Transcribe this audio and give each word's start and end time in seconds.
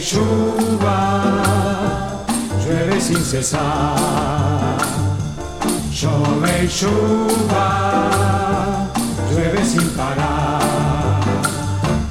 Chuva, 0.00 1.22
llueve 2.64 3.00
sin 3.00 3.18
cesar. 3.18 4.78
Chove 5.92 6.64
y 6.64 6.68
chuva, 6.68 7.70
llueve 9.30 9.64
sin 9.64 9.88
parar. 9.90 10.60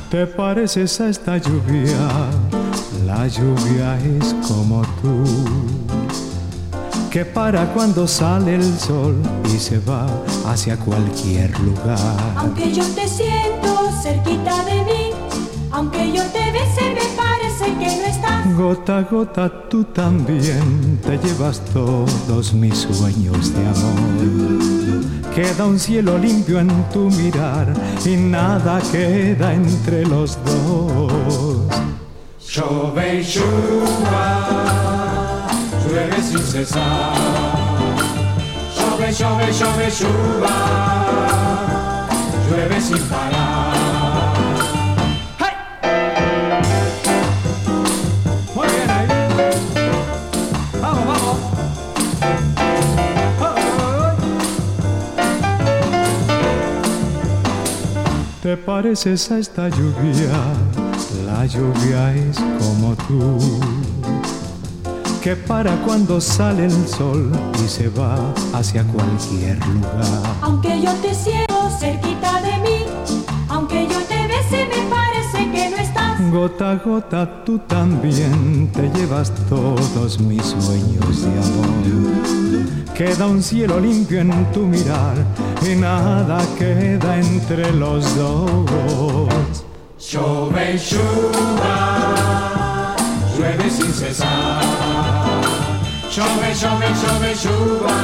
¿Te 0.09 0.27
pareces 0.27 1.01
a 1.01 1.09
esta 1.09 1.37
lluvia? 1.37 2.09
La 3.05 3.27
lluvia 3.27 3.97
es 3.99 4.35
como 4.47 4.83
tú, 5.01 5.23
que 7.09 7.25
para 7.25 7.65
cuando 7.73 8.07
sale 8.07 8.55
el 8.55 8.79
sol 8.79 9.15
y 9.45 9.57
se 9.57 9.79
va 9.79 10.05
hacia 10.45 10.77
cualquier 10.77 11.57
lugar. 11.59 11.97
Aunque 12.35 12.71
yo 12.71 12.85
te 12.95 13.07
siento 13.07 13.89
cerquita 14.01 14.63
de 14.65 14.83
mí, 14.83 15.11
aunque 15.71 16.11
yo 16.11 16.23
te 16.25 16.40
Gota 18.57 19.01
gota 19.03 19.49
tú 19.69 19.83
también 19.85 20.99
te 21.01 21.17
llevas 21.17 21.61
todos 21.73 22.53
mis 22.53 22.79
sueños 22.79 23.53
de 23.53 23.61
amor. 23.61 25.33
Queda 25.33 25.65
un 25.65 25.79
cielo 25.79 26.17
limpio 26.17 26.59
en 26.59 26.69
tu 26.91 27.09
mirar 27.09 27.73
y 28.05 28.17
nada 28.17 28.81
queda 28.91 29.53
entre 29.53 30.05
los 30.05 30.37
dos. 30.43 31.63
Chove 32.45 33.21
y 33.21 33.25
chuva, 33.25 34.47
llueve 35.87 36.21
sin 36.21 36.39
cesar. 36.39 37.13
Chove, 38.75 39.13
chove, 39.13 39.51
chove, 39.57 39.91
chuva, 39.91 40.55
llueve 42.49 42.81
sin 42.81 42.99
parar. 43.07 43.40
¿Te 58.41 58.57
pareces 58.57 59.29
a 59.31 59.37
esta 59.37 59.69
lluvia? 59.69 60.31
La 61.27 61.45
lluvia 61.45 62.11
es 62.15 62.37
como 62.57 62.95
tú, 62.95 63.37
que 65.21 65.35
para 65.35 65.75
cuando 65.83 66.19
sale 66.19 66.65
el 66.65 66.87
sol 66.87 67.31
y 67.63 67.67
se 67.67 67.89
va 67.89 68.33
hacia 68.53 68.83
cualquier 68.85 69.59
lugar. 69.67 70.35
Aunque 70.41 70.81
yo 70.81 70.91
te 71.03 71.13
siento 71.13 71.69
cerquita 71.79 72.41
de 72.41 72.57
mí, 72.63 72.85
Gota 76.41 76.71
a 76.71 76.75
gota 76.75 77.43
tú 77.45 77.59
también 77.67 78.71
te 78.73 78.89
llevas 78.97 79.31
todos 79.47 80.19
mis 80.21 80.43
sueños 80.43 81.21
de 81.21 81.29
amor. 81.37 82.95
Queda 82.95 83.27
un 83.27 83.43
cielo 83.43 83.79
limpio 83.79 84.21
en 84.21 84.51
tu 84.51 84.61
mirar 84.61 85.17
y 85.61 85.75
nada 85.75 86.39
queda 86.57 87.19
entre 87.19 87.71
los 87.73 88.15
dos. 88.15 89.63
Chove 89.99 90.73
y 90.73 90.79
llueve 93.37 93.69
sin 93.69 93.93
cesar. 93.93 94.63
Chove, 96.09 96.55
chove, 96.59 96.87
chove, 97.01 97.35
chuva, 97.35 97.97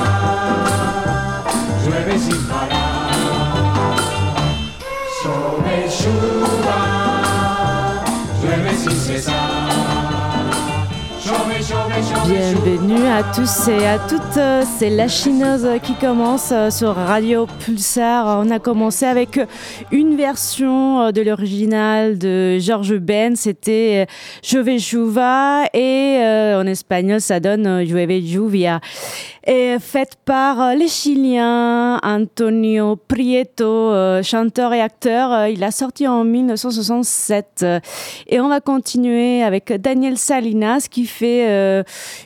llueve 1.84 2.20
sin 2.20 2.44
parar. 2.46 3.96
Llueve 5.24 5.90
sin 5.90 6.97
Bienvenue 12.26 13.08
à 13.08 13.24
tous 13.36 13.68
et 13.68 13.86
à 13.86 14.00
toutes, 14.00 14.40
c'est 14.78 14.90
la 14.90 15.10
chineuse 15.10 15.68
qui 15.84 15.94
commence 15.96 16.52
euh, 16.54 16.70
sur 16.70 16.96
Radio 16.96 17.46
Pulsar. 17.60 18.40
On 18.46 18.50
a 18.50 18.60
commencé 18.60 19.06
avec 19.06 19.40
une 19.92 20.16
version 20.16 21.02
euh, 21.02 21.12
de 21.12 21.22
l'original 21.22 22.18
de 22.18 22.58
George 22.60 22.96
Ben, 22.98 23.36
c'était 23.36 24.08
euh, 24.08 24.12
Jove 24.44 24.78
Juva 24.78 25.66
et 25.74 26.20
en 26.58 26.66
espagnol 26.66 27.22
ça 27.22 27.40
donne 27.40 27.68
euh, 27.68 27.84
Llueve 27.84 28.20
Lluvia. 28.20 28.80
Et 29.50 29.78
faite 29.80 30.18
par 30.26 30.62
euh, 30.62 30.74
les 30.74 30.90
Chiliens 30.90 32.00
Antonio 32.04 32.98
Prieto, 32.98 33.64
euh, 33.66 34.22
chanteur 34.22 34.74
et 34.74 34.82
acteur. 34.82 35.32
Euh, 35.32 35.50
Il 35.50 35.64
a 35.64 35.72
sorti 35.72 36.06
en 36.06 36.26
1967. 36.26 37.62
Euh, 37.64 37.80
Et 38.28 38.42
on 38.42 38.50
va 38.50 38.60
continuer 38.60 39.44
avec 39.44 39.72
Daniel 39.82 40.18
Salinas 40.18 40.88
qui 40.92 41.06
fait 41.06 41.48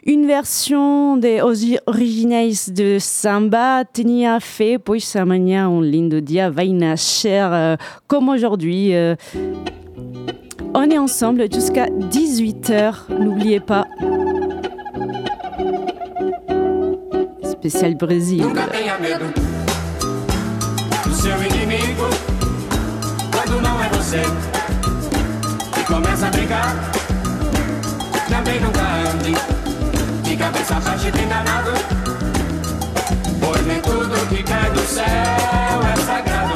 une 0.04 0.26
version 0.26 1.16
des 1.18 1.42
ori- 1.42 1.78
originais 1.86 2.50
de 2.70 2.98
samba. 3.00 3.84
Tenia 3.86 4.40
fait, 4.40 4.80
pois 4.80 4.98
amanhã 5.14 5.68
un 5.68 5.82
lindo 5.84 6.22
dia 6.22 6.50
vai 6.50 6.70
nascer 6.70 7.30
euh, 7.40 7.76
comme 8.08 8.30
aujourd'hui. 8.30 8.94
on 10.74 10.90
est 10.90 10.98
ensemble 10.98 11.52
jusqu'à 11.54 11.86
18h, 11.86 12.94
n'oubliez 13.20 13.60
pas. 13.60 13.86
Nunca 18.48 18.66
tenha 18.68 18.98
medo 18.98 19.26
do 21.04 21.14
seu 21.14 21.44
inimigo 21.44 22.10
quando 23.32 23.62
não 23.62 23.84
é 23.84 23.88
você 23.90 24.22
que 25.72 25.84
começa 25.84 26.26
a 26.26 26.30
brigar. 26.32 26.76
Também 28.28 28.60
nunca 28.60 28.82
ande 28.82 29.36
de 30.24 30.38
cabeça 30.38 30.80
baixa 30.80 31.10
e 31.10 31.12
danado, 31.12 31.72
pois 33.40 33.66
nem 33.68 33.80
tudo 33.82 34.28
que 34.30 34.42
cai 34.42 34.72
do 34.72 34.82
céu 34.82 35.06
é 35.06 35.96
sagrado. 36.04 36.56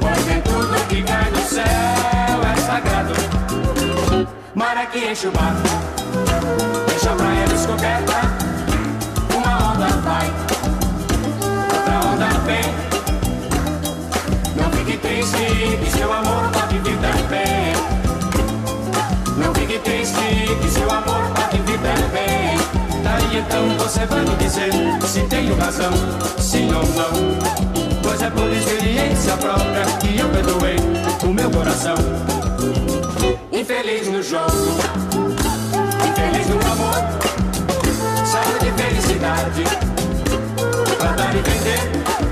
Pois 0.00 0.26
nem 0.26 0.40
tudo 0.42 0.88
que 0.88 1.02
cai 1.02 1.30
do 1.30 1.40
céu 1.48 1.64
é 1.64 2.60
sagrado. 2.60 3.14
Mara 4.54 4.84
que 4.84 4.98
enche 4.98 5.28
o 5.28 5.32
barco, 5.32 5.68
deixa 6.86 7.12
a 7.12 7.16
praia 7.16 7.46
descoberta. 7.46 8.29
Triste, 15.10 15.76
que 15.82 15.90
seu 15.90 16.12
amor 16.12 16.48
pode 16.52 16.78
vir 16.78 16.96
também. 16.98 17.74
Não 19.36 19.52
fique 19.54 19.78
triste, 19.80 20.56
que 20.62 20.70
seu 20.70 20.88
amor 20.88 21.22
pode 21.34 21.58
vir 21.62 21.78
também. 21.80 23.02
Daí 23.02 23.38
então 23.38 23.68
você 23.78 24.06
vai 24.06 24.20
me 24.20 24.36
dizer 24.36 24.70
se 25.04 25.20
tenho 25.22 25.56
razão, 25.56 25.92
sim 26.38 26.72
ou 26.72 26.86
não. 26.94 28.00
Pois 28.02 28.22
é 28.22 28.30
por 28.30 28.48
experiência 28.52 29.36
própria 29.36 29.84
que 30.00 30.16
eu 30.16 30.28
perdoei 30.28 30.76
o 31.24 31.34
meu 31.34 31.50
coração. 31.50 31.96
Infeliz 33.52 34.06
no 34.06 34.22
jogo, 34.22 34.78
infeliz 36.08 36.46
no 36.48 36.72
amor 36.72 37.20
saúde 38.24 38.68
e 38.68 38.82
felicidade 38.82 39.64
Pra 40.98 41.12
dar 41.12 41.34
e 41.34 41.38
vender 41.38 42.29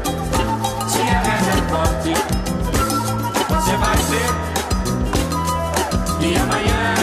E 6.20 6.36
amanhã 6.36 6.94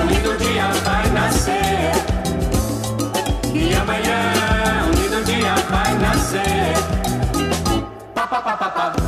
um 0.00 0.06
lindo 0.06 0.36
dia 0.38 0.66
vai 0.84 1.08
nascer. 1.10 1.92
E 3.54 3.74
amanhã 3.74 4.18
um 4.86 4.90
lindo 4.90 5.24
dia 5.24 5.54
vai 5.70 5.94
nascer. 5.98 6.74
Pa 8.14 8.26
pa 8.26 8.40
pa 8.40 8.56
pa 8.56 9.01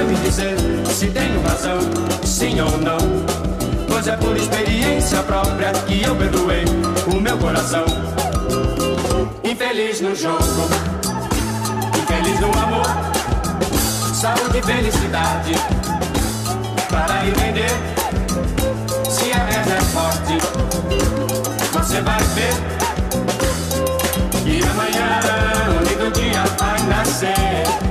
vai 0.00 0.06
me 0.06 0.16
dizer 0.20 0.56
se 0.86 1.06
tenho 1.08 1.42
razão, 1.42 1.78
sim 2.24 2.60
ou 2.60 2.78
não. 2.78 2.98
Pois 3.88 4.06
é 4.06 4.16
por 4.16 4.36
experiência 4.36 5.22
própria 5.22 5.72
que 5.72 6.02
eu 6.02 6.16
perdoei 6.16 6.64
o 7.12 7.20
meu 7.20 7.36
coração. 7.36 7.84
Infeliz 9.44 10.00
no 10.00 10.14
jogo, 10.14 10.68
infeliz 11.98 12.40
no 12.40 12.46
amor, 12.58 12.86
saúde 14.14 14.58
e 14.58 14.62
felicidade. 14.62 15.52
Para 16.88 17.24
ir 17.24 17.34
vender, 17.38 17.70
se 19.08 19.32
a 19.32 19.44
reza 19.44 19.74
é 19.74 19.80
forte, 19.92 20.38
você 21.72 22.00
vai 22.00 22.22
ver 22.34 22.54
que 24.44 24.62
amanhã 24.66 25.20
um 25.68 25.82
lindo 25.84 26.10
dia 26.12 26.44
vai 26.58 26.82
nascer. 26.84 27.89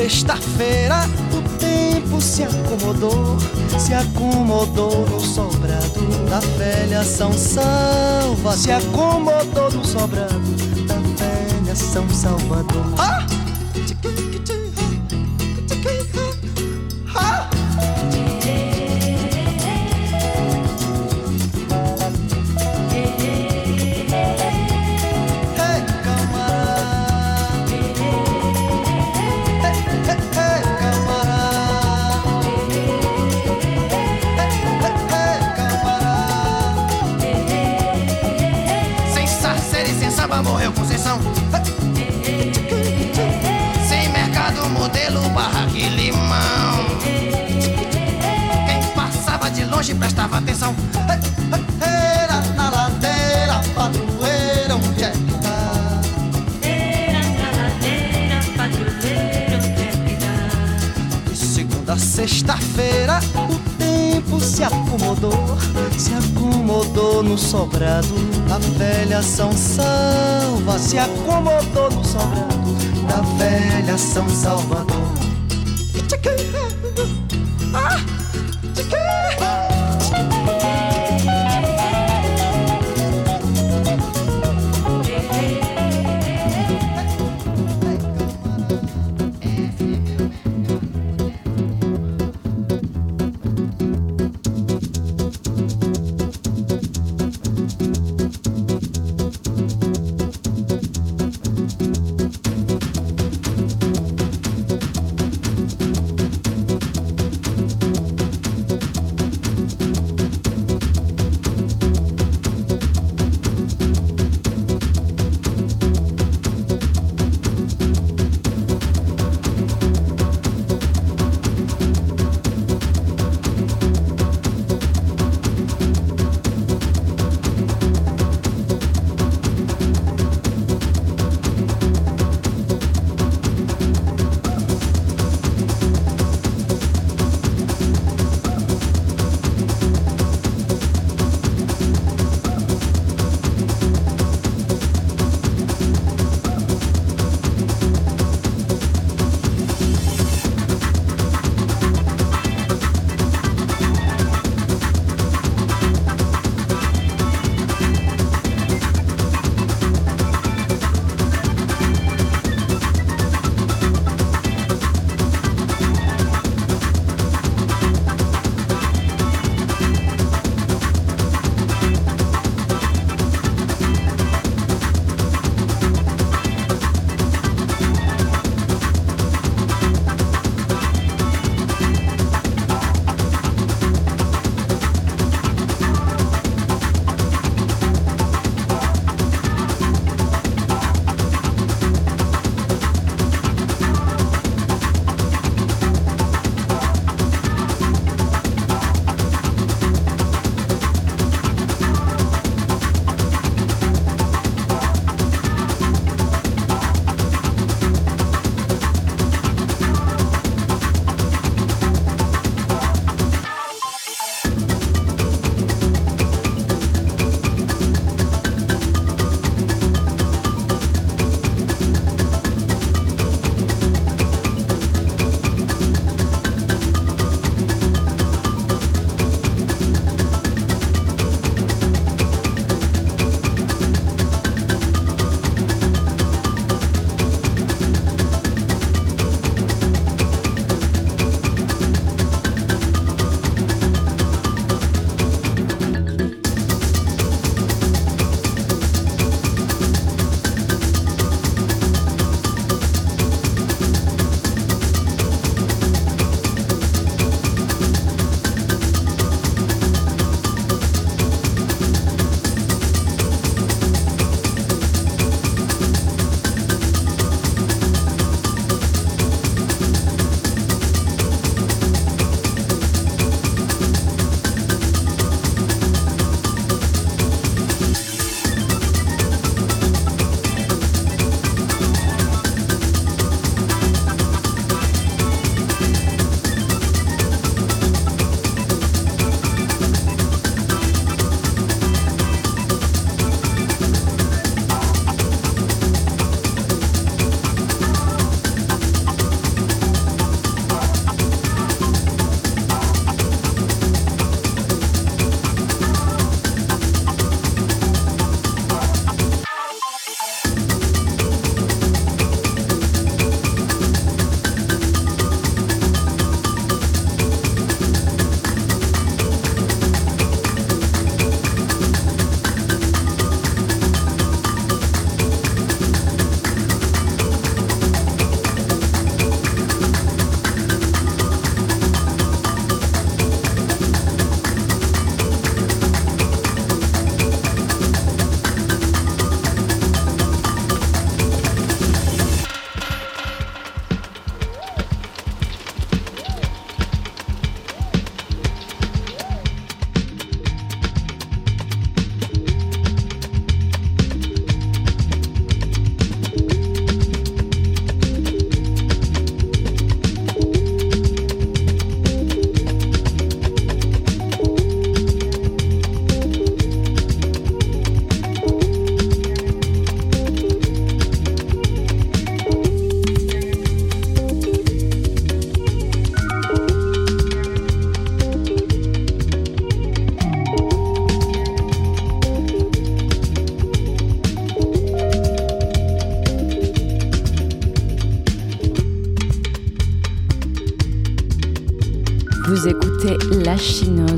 sexta-feira 0.00 1.04
o 1.30 1.58
tempo 1.58 2.22
se 2.22 2.42
acomodou, 2.42 3.36
se 3.78 3.92
acomodou 3.92 5.06
no 5.06 5.20
sobrado 5.20 6.00
da 6.30 6.40
velha 6.56 7.04
São 7.04 7.30
Salvador. 7.34 8.56
Se 8.56 8.72
acomodou 8.72 9.70
no 9.70 9.84
sobrado 9.84 10.56
da 10.86 10.94
velha 10.94 11.76
São 11.76 12.08
Salvador. 12.08 12.86
Ah! 12.96 13.29
molhado 68.02 68.16
da 68.48 68.58
velha 68.58 69.22
São 69.22 69.52
Salva 69.52 70.78
se 70.78 70.98
acomodou 70.98 71.90
no 71.90 72.04
sobrado 72.04 72.74
da 73.06 73.20
velha 73.36 73.98
São 73.98 74.28
Salvador. 74.28 75.19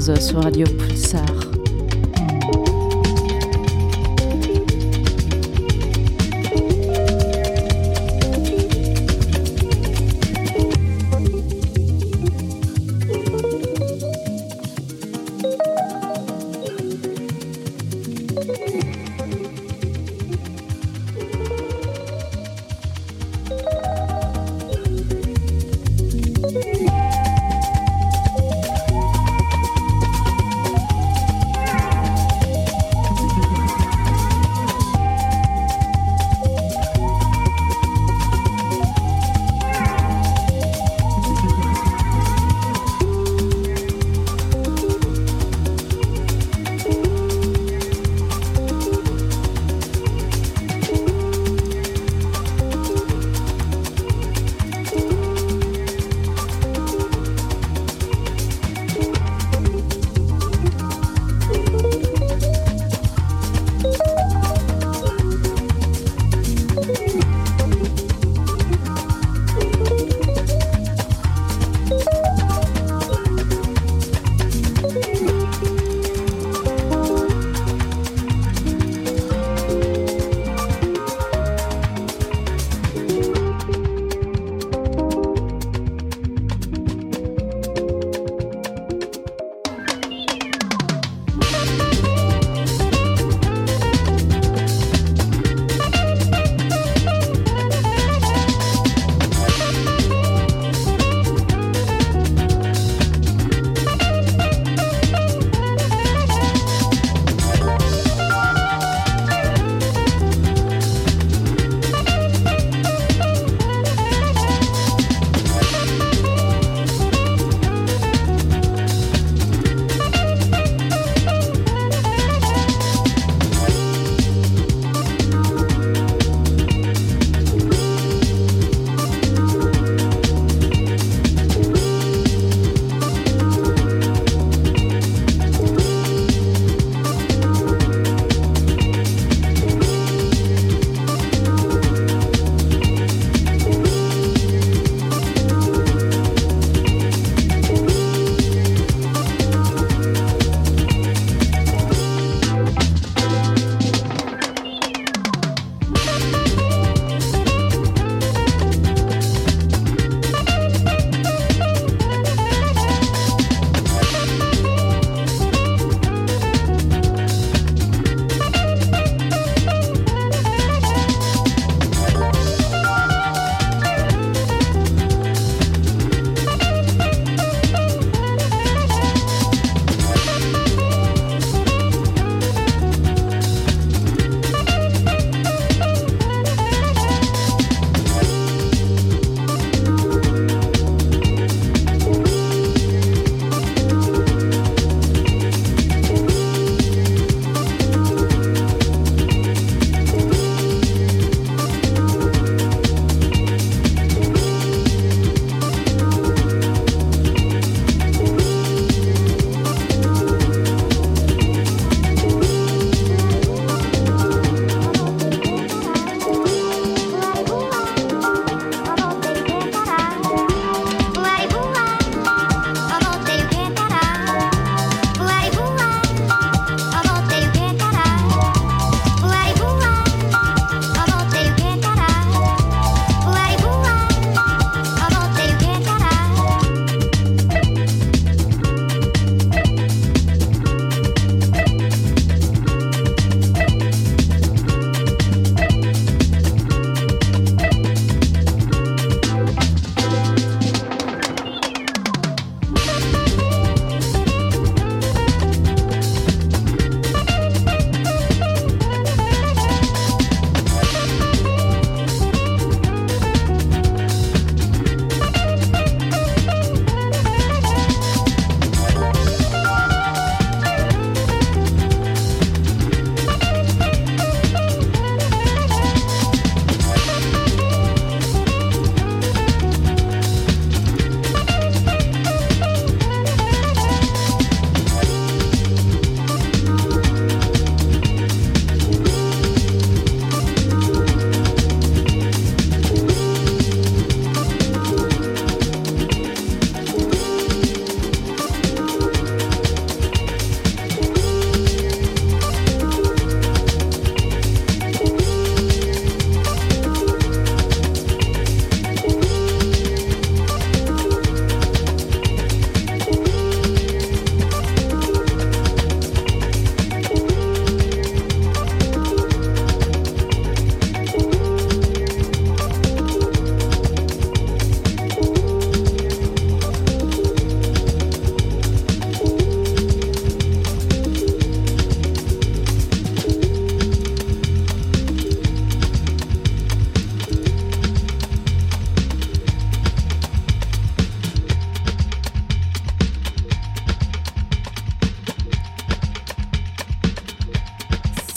sur 0.02 0.42
Radio. 0.42 0.81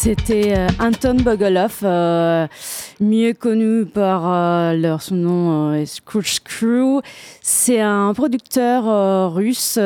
C'était 0.05 0.53
euh, 0.55 0.67
Anton 0.79 1.15
Bogolov, 1.15 1.79
euh, 1.81 2.45
mieux 2.99 3.33
connu 3.33 3.85
par 3.85 4.21
euh, 4.31 4.97
son 4.99 5.15
nom 5.15 5.83
Scrooge 5.83 6.41
Crew. 6.43 7.01
C'est 7.41 7.81
un 7.81 8.13
producteur 8.13 9.33
russe 9.33 9.79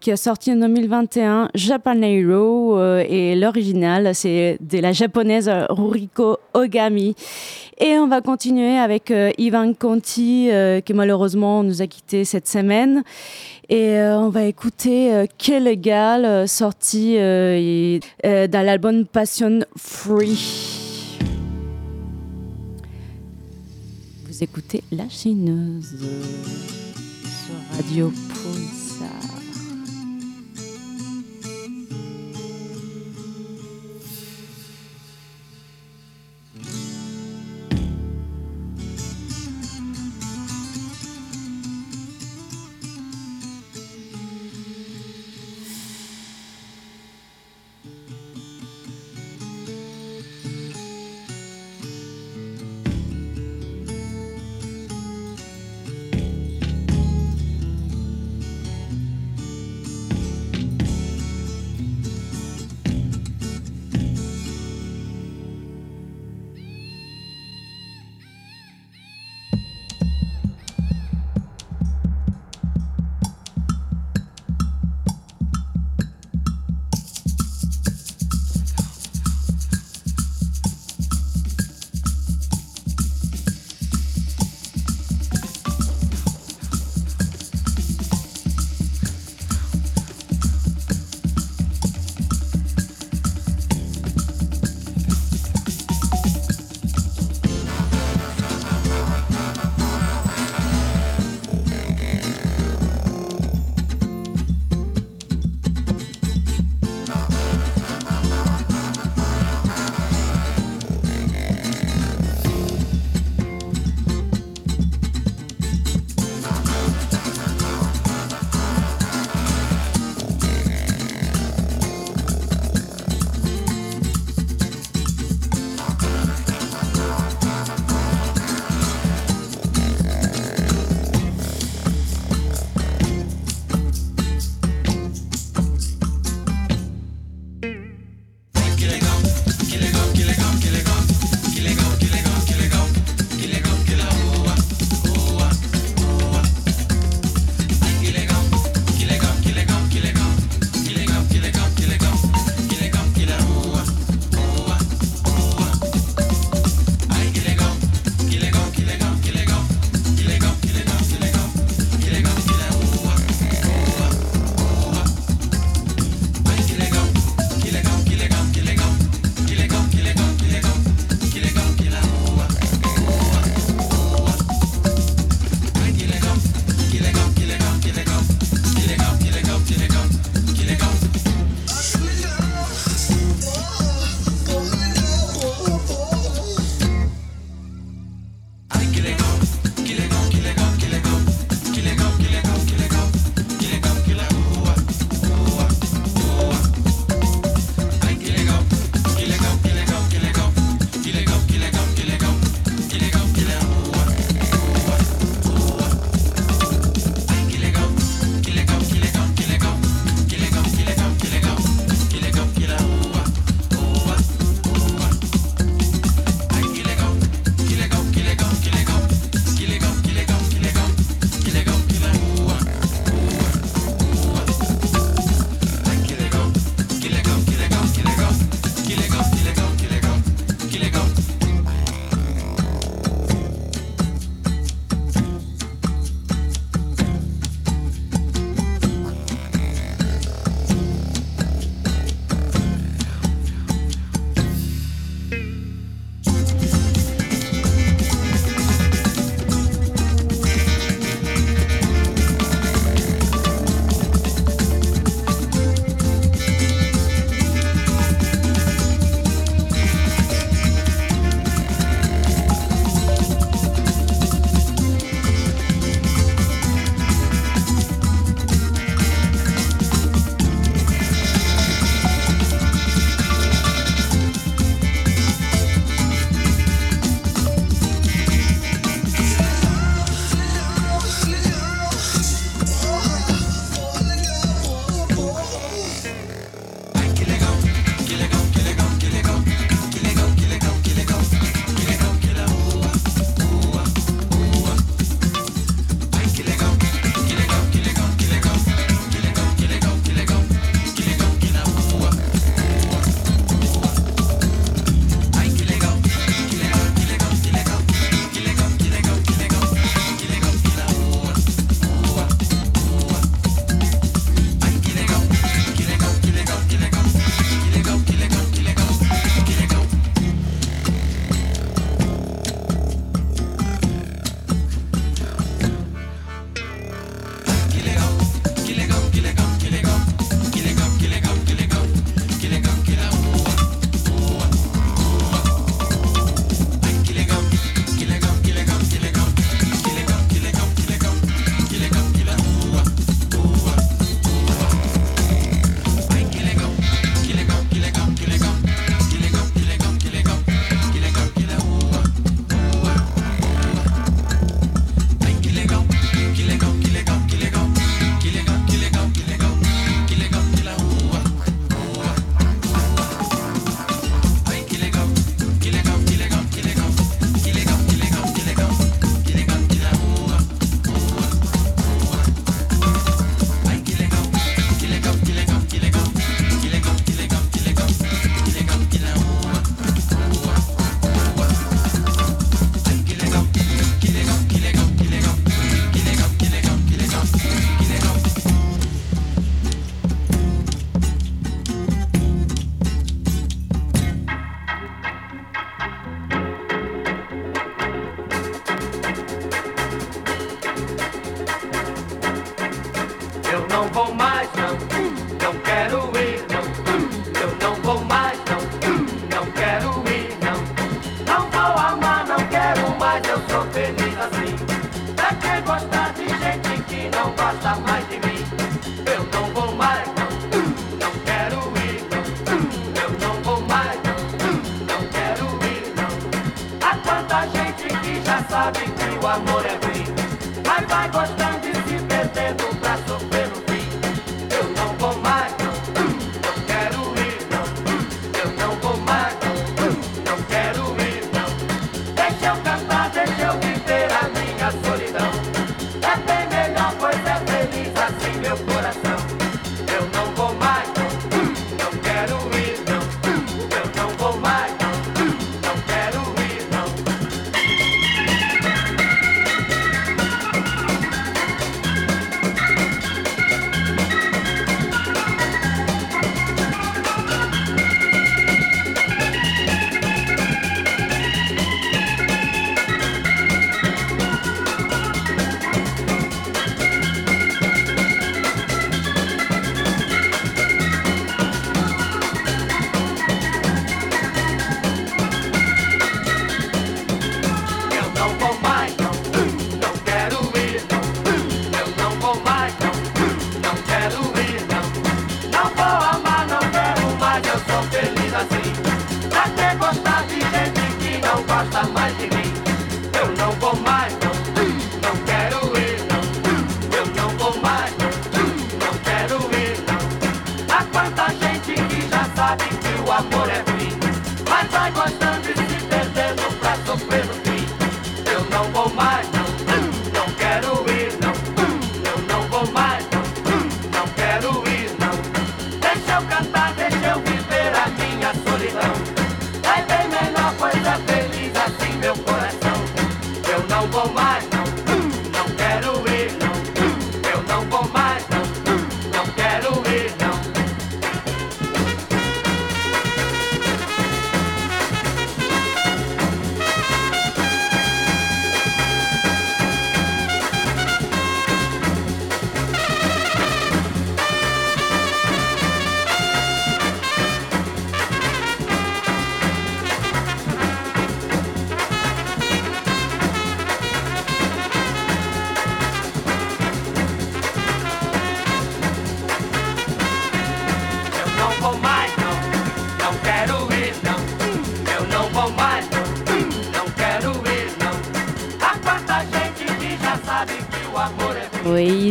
qui 0.00 0.10
a 0.10 0.16
sorti 0.16 0.50
en 0.50 0.56
2021 0.56 1.50
Japan 1.54 2.02
Hero 2.02 2.80
et 2.98 3.36
l'original 3.36 4.12
c'est 4.12 4.58
de 4.60 4.78
la 4.78 4.90
japonaise 4.90 5.48
Ruriko 5.68 6.38
Ogami. 6.52 7.14
Et 7.78 7.96
on 7.96 8.08
va 8.08 8.20
continuer 8.20 8.76
avec 8.76 9.12
Ivan 9.38 9.72
Conti 9.72 10.50
qui 10.84 10.94
malheureusement 10.94 11.62
nous 11.62 11.80
a 11.80 11.86
quittés 11.86 12.24
cette 12.24 12.48
semaine. 12.48 13.04
Et 13.72 13.96
euh, 13.98 14.18
on 14.18 14.30
va 14.30 14.46
écouter 14.46 15.14
euh, 15.14 15.26
Quel 15.38 15.80
Gal, 15.80 16.24
euh, 16.24 16.48
sorti 16.48 17.14
dans 17.14 18.66
l'album 18.66 19.06
Passion 19.06 19.60
Free. 19.76 21.20
Vous 24.26 24.42
écoutez 24.42 24.82
La 24.90 25.08
Chineuse 25.08 25.94
sur 26.00 27.76
Radio 27.76 28.10
Pulsar. 28.10 28.79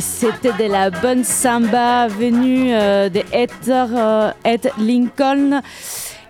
C'était 0.02 0.54
de 0.54 0.72
la 0.72 0.90
bonne 0.90 1.24
samba 1.24 2.08
venue 2.08 2.74
euh, 2.74 3.10
de 3.10 3.22
Ed, 3.32 3.50
euh, 3.68 4.32
Ed 4.44 4.72
Lincoln. 4.78 5.62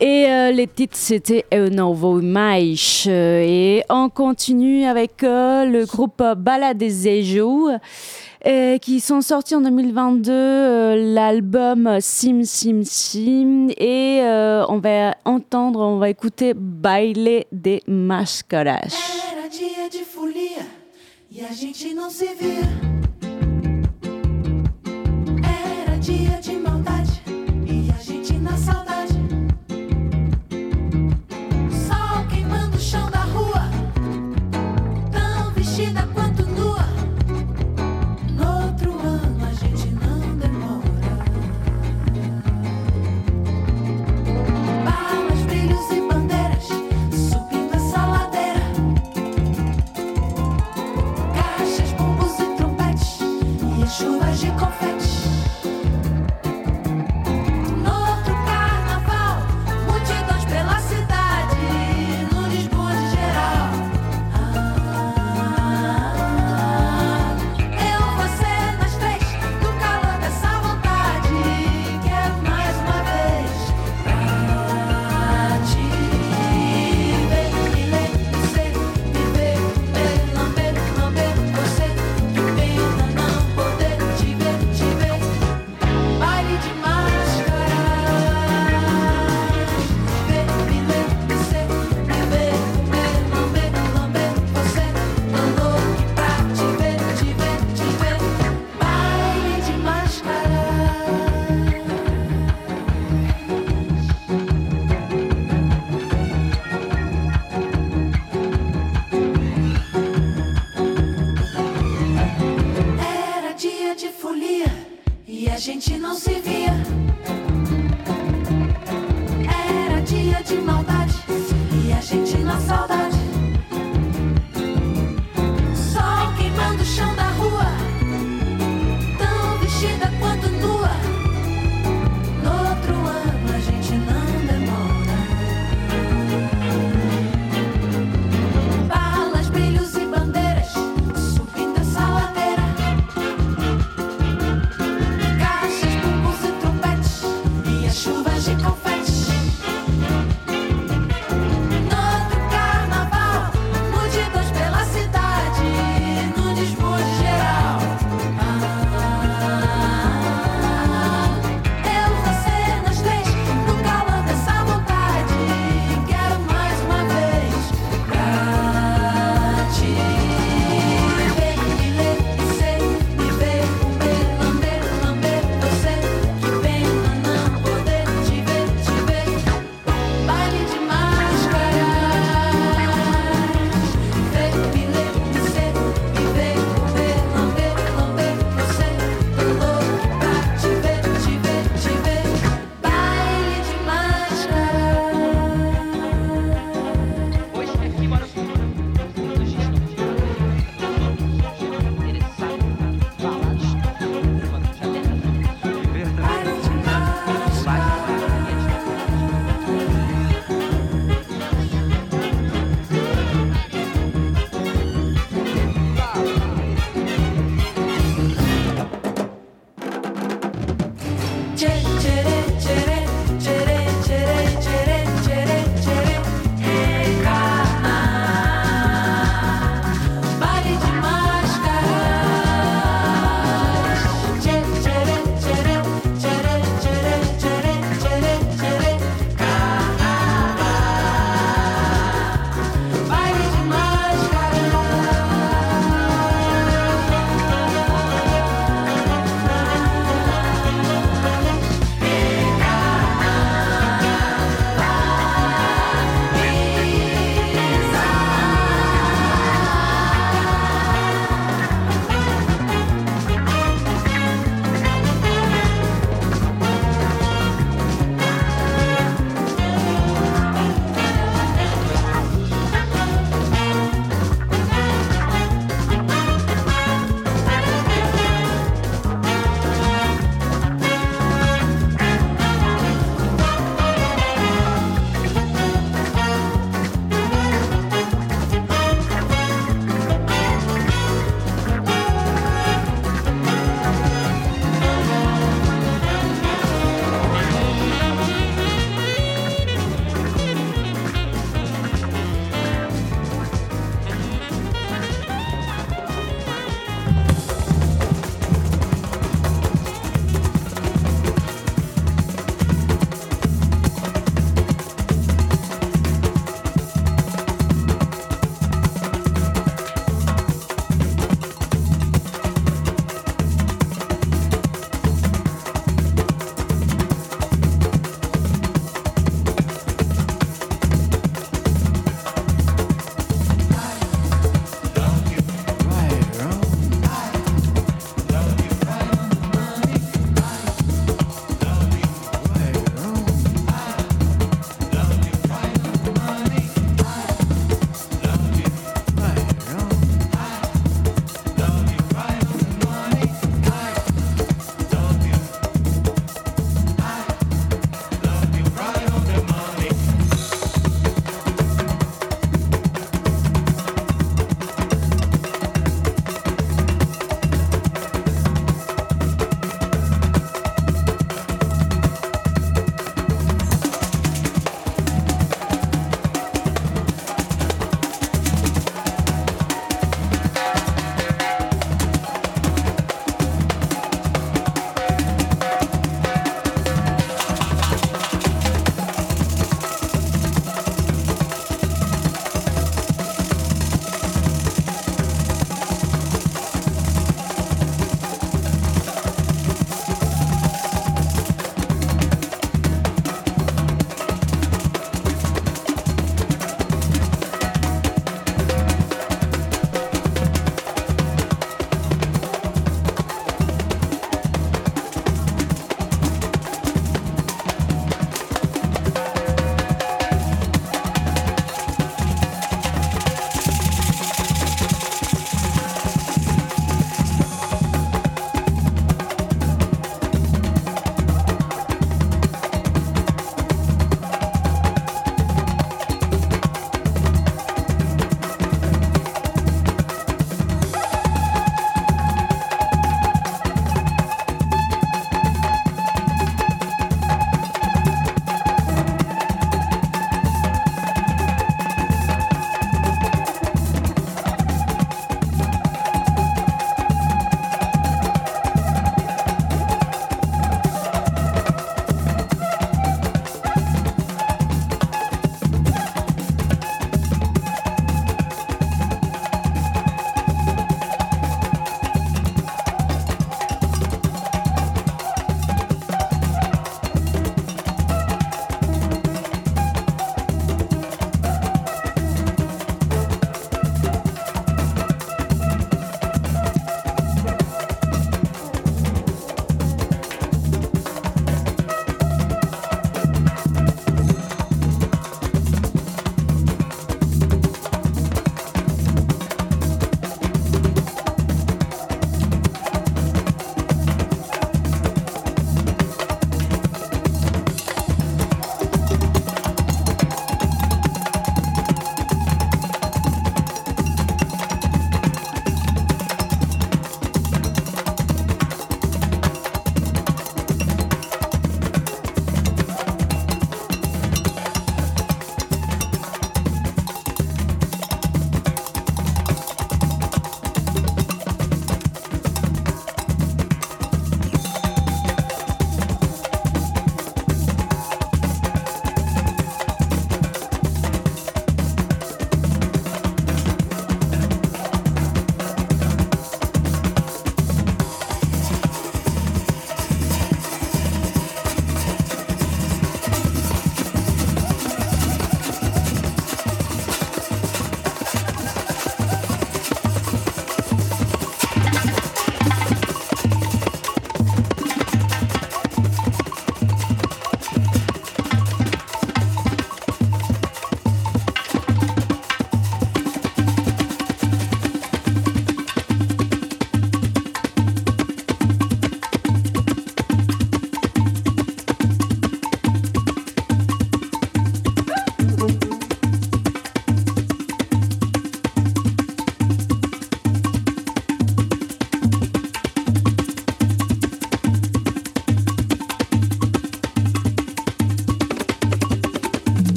Et 0.00 0.26
euh, 0.28 0.50
les 0.50 0.66
titres, 0.66 0.96
c'était 0.96 1.44
Un 1.52 1.70
Novo 1.70 2.20
Mais. 2.20 2.74
Et 3.06 3.84
on 3.88 4.08
continue 4.08 4.84
avec 4.84 5.22
le 5.22 5.84
groupe 5.86 6.22
Balade 6.36 6.82
Ejou, 6.82 7.70
qui 8.80 9.00
sont 9.00 9.20
sortis 9.20 9.54
en 9.54 9.60
2022 9.60 11.14
l'album 11.14 11.98
Sim 12.00 12.42
Sim 12.42 12.82
Sim. 12.82 13.68
Et 13.78 14.20
on 14.68 14.78
va 14.78 15.14
entendre, 15.24 15.80
on 15.80 15.98
va 15.98 16.10
écouter 16.10 16.52
Baile 16.54 17.44
de 17.52 17.80
Mascaras. 17.86 18.96
E. 22.42 22.93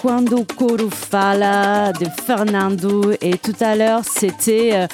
Quando 0.00 0.46
Coro 0.56 0.88
Fala 0.88 1.92
de 1.92 2.06
Fernando. 2.24 3.12
Et 3.20 3.36
tout 3.36 3.54
à 3.60 3.76
l'heure, 3.76 4.00
c'était 4.02 4.70
euh, 4.72 4.86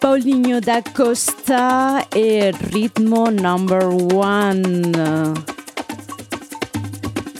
Paulinho 0.00 0.60
da 0.60 0.82
Costa 0.82 2.00
et 2.14 2.50
Ritmo 2.72 3.30
Number 3.30 3.88
One. 4.14 5.34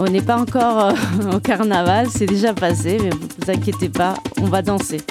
On 0.01 0.05
n'est 0.07 0.23
pas 0.23 0.39
encore 0.39 0.87
euh, 0.87 0.93
au 1.37 1.41
carnaval, 1.41 2.07
c'est 2.11 2.27
déjà 2.27 2.55
passé, 2.55 2.97
mais 3.03 3.11
vous 3.11 3.51
inquiétez 3.51 3.91
pas, 3.91 4.15
on 4.41 4.47
va 4.47 4.63
danser. 4.63 5.03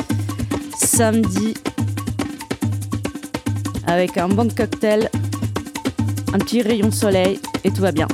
Samedi, 0.80 1.54
avec 3.86 4.18
un 4.18 4.30
bon 4.30 4.52
cocktail, 4.52 5.12
un 6.34 6.40
petit 6.40 6.64
rayon 6.64 6.88
de 6.88 6.94
soleil, 6.94 7.40
et 7.64 7.70
tout 7.70 7.82
va 7.82 7.92
bien. 7.92 8.08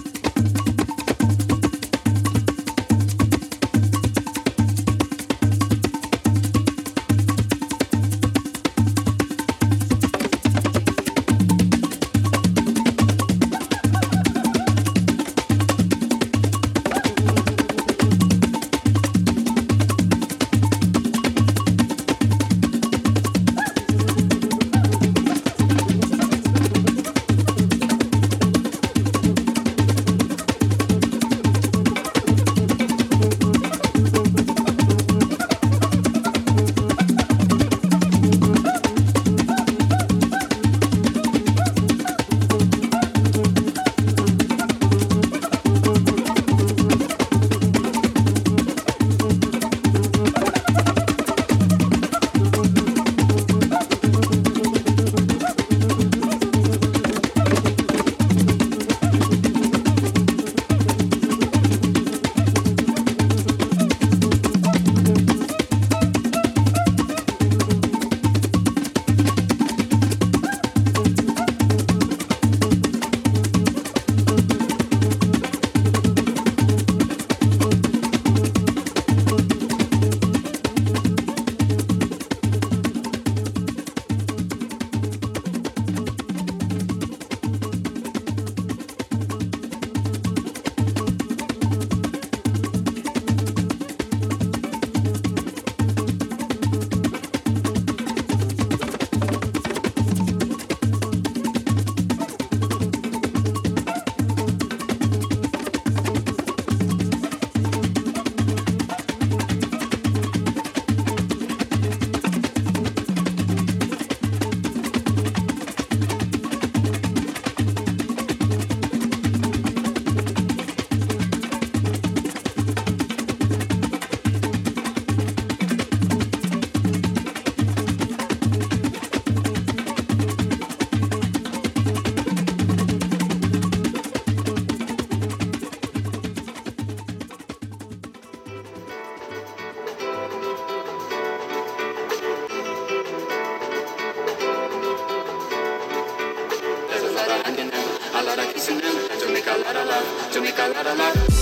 lot 149.74 149.82
of 149.82 149.90
love, 149.90 150.32
to 150.32 150.42
make 150.42 150.58
a 150.58 150.68
lot 150.68 150.86
of 150.86 150.98
love. 150.98 151.33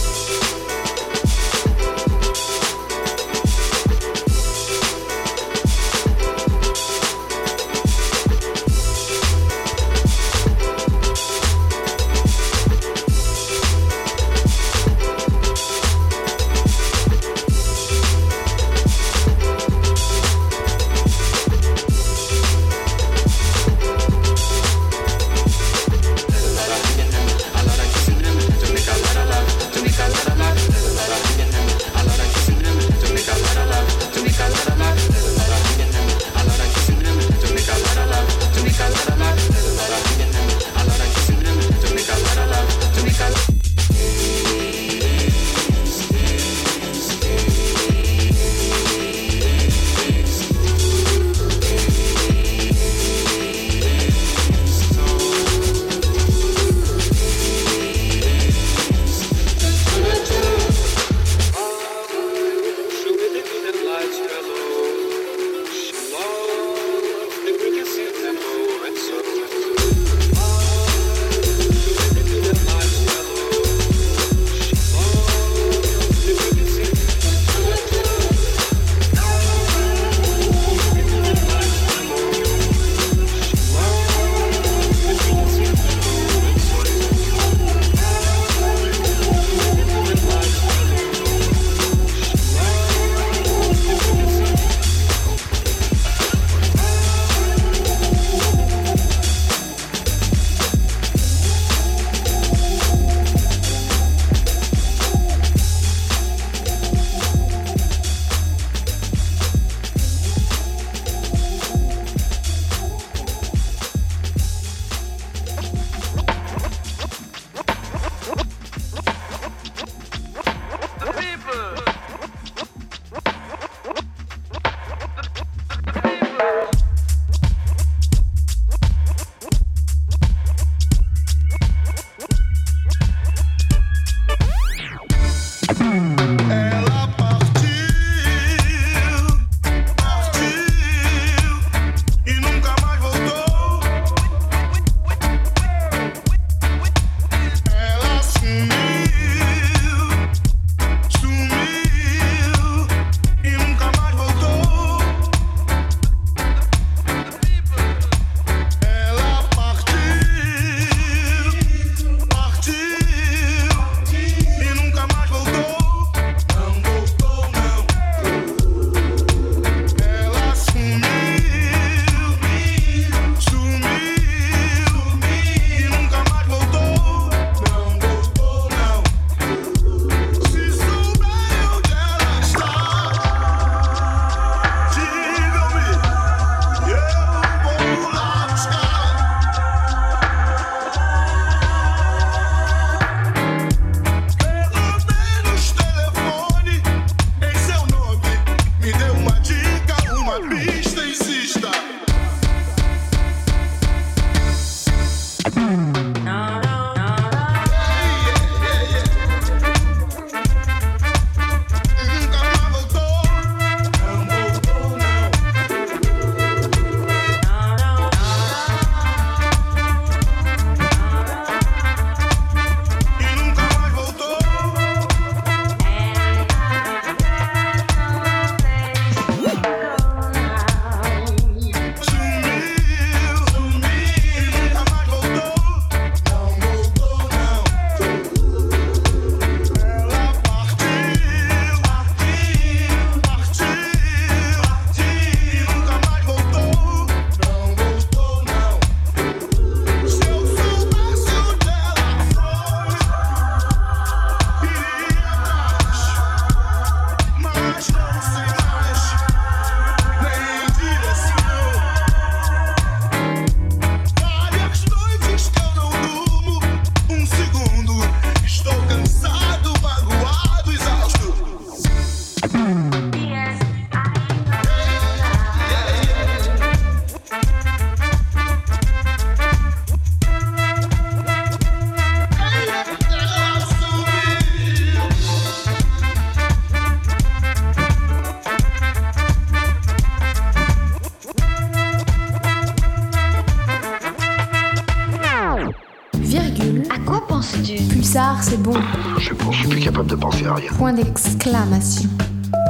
Acclamation. 301.41 302.07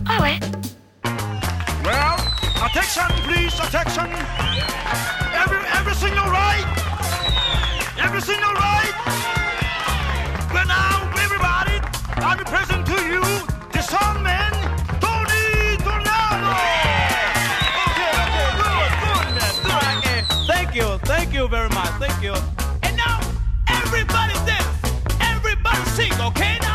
Ah 0.07 0.21
ouais. 0.21 0.39
Well, 1.83 2.15
attention 2.65 3.11
please, 3.27 3.53
attention. 3.59 4.07
Every, 5.35 5.59
every 5.77 5.93
single 5.93 6.27
right, 6.31 6.65
every 8.01 8.21
single 8.21 8.53
right. 8.53 8.93
But 10.53 10.67
now, 10.67 11.03
everybody, 11.19 11.81
I'm 12.15 12.39
present 12.45 12.85
to 12.85 12.97
you 13.11 13.21
the 13.73 13.81
song 13.81 14.23
man, 14.23 14.53
Tony 15.03 15.75
Tornado. 15.83 16.55
Okay, 17.91 18.11
okay, 18.23 18.49
good, 18.61 18.91
good, 19.03 19.27
man, 19.35 19.53
good. 19.67 19.83
Okay, 19.99 20.19
thank 20.47 20.69
you, 20.75 20.87
thank 21.03 21.33
you 21.33 21.49
very 21.49 21.69
much, 21.75 21.91
thank 21.99 22.23
you. 22.23 22.35
And 22.83 22.95
now, 22.95 23.19
everybody 23.67 24.35
dance, 24.47 24.79
everybody 25.19 25.83
sing, 25.97 26.13
okay? 26.21 26.57
Now, 26.61 26.70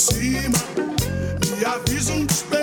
cima. 0.00 0.58
Me 1.58 1.64
avisa 1.64 2.12
um 2.14 2.24
despertar. 2.24 2.59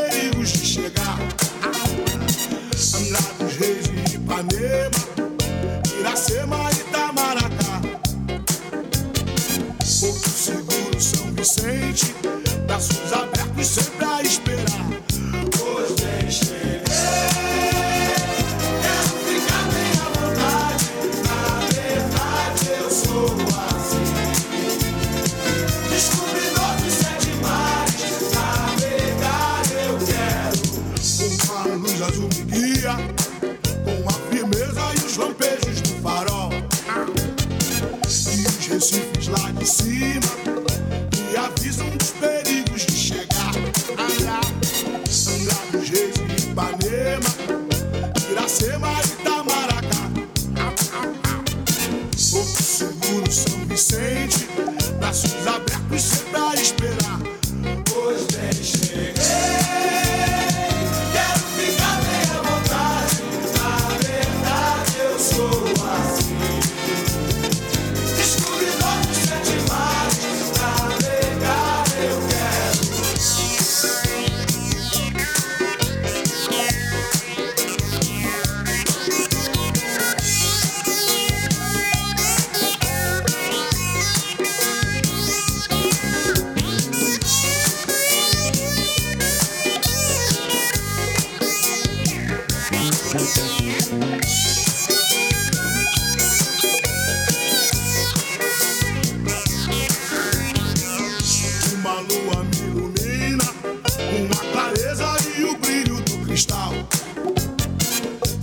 cristal. 106.37 106.71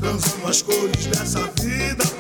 Transando 0.01 0.49
as 0.49 0.63
cores 0.63 1.07
dessa 1.07 1.49
vida. 1.61 2.14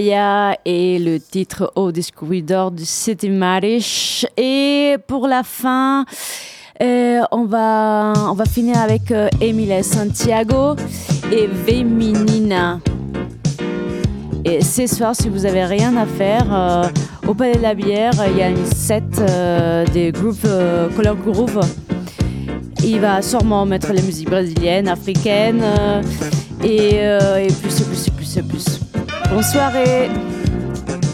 Et 0.00 0.98
le 1.00 1.18
titre 1.18 1.72
au 1.74 1.90
descubridor 1.90 2.70
du 2.70 2.84
City 2.84 3.30
Marish. 3.30 4.24
Et 4.36 4.94
pour 5.08 5.26
la 5.26 5.42
fin, 5.42 6.04
euh, 6.80 7.20
on, 7.32 7.46
va, 7.46 8.12
on 8.30 8.34
va 8.34 8.44
finir 8.44 8.78
avec 8.78 9.10
euh, 9.10 9.28
Emile 9.40 9.82
Santiago 9.82 10.76
et 11.32 11.48
Veminina. 11.48 12.78
Et 14.44 14.62
ce 14.62 14.86
soir, 14.86 15.16
si 15.16 15.28
vous 15.28 15.44
avez 15.44 15.64
rien 15.64 15.96
à 15.96 16.06
faire, 16.06 16.46
euh, 16.52 16.84
au 17.26 17.34
Palais 17.34 17.56
de 17.56 17.62
la 17.62 17.74
Bière, 17.74 18.12
il 18.30 18.36
y 18.36 18.42
a 18.42 18.50
une 18.50 18.66
set 18.66 19.02
euh, 19.18 19.84
des 19.86 20.12
groupes 20.12 20.46
Color 20.94 21.16
Groove. 21.16 21.60
Il 22.84 23.00
va 23.00 23.20
sûrement 23.20 23.66
mettre 23.66 23.92
les 23.92 24.02
musiques 24.02 24.30
brésiliennes, 24.30 24.86
africaines 24.86 25.64
et, 26.62 26.94
et 26.94 27.48
plus 27.60 27.80
et 27.80 27.84
plus 27.84 28.06
et 28.06 28.10
plus 28.12 28.36
et 28.36 28.42
plus. 28.42 28.77
Bonne 29.30 29.42
soirée, 29.42 30.08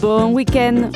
bon 0.01 0.31
week-end. 0.31 0.89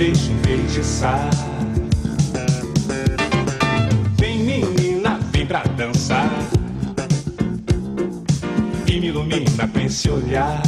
Deixo 0.00 0.32
enfeitiçar. 0.32 1.28
Vem 4.16 4.38
menina, 4.38 5.20
vem 5.30 5.44
pra 5.44 5.62
dançar. 5.76 6.30
E 8.86 8.98
me 8.98 9.08
ilumina 9.08 9.68
com 9.68 9.78
esse 9.78 10.08
olhar. 10.08 10.62